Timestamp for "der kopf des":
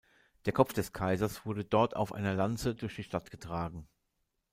0.45-0.93